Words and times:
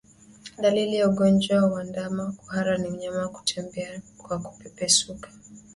Dalili 0.61 0.95
ya 0.95 1.09
ugonjwa 1.09 1.65
wa 1.65 1.83
ndama 1.83 2.31
kuhara 2.31 2.77
ni 2.77 2.89
mnyama 2.89 3.29
kutembea 3.29 4.01
kwa 4.17 4.39
kupepesuka 4.39 5.29